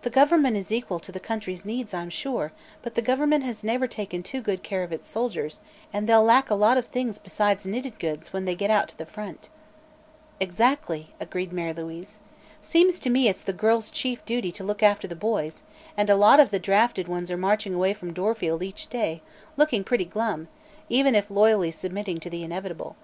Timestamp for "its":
4.90-5.06